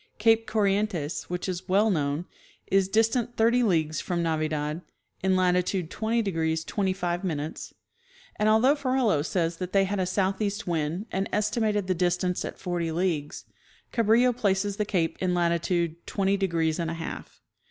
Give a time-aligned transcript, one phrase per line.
[0.17, 2.25] Cape Corrientes, which was well known,
[2.65, 4.81] is distant thirty leagues from Navidad,
[5.21, 11.29] in lati tude 20° 25', and although Ferrelo says they had a southeast wind, and
[11.31, 13.45] estimated the distance at forty leagues,
[13.93, 17.39] Cabrillo places the cape in latitude "twenty degrees and a half."